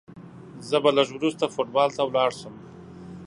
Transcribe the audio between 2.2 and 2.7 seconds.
سم.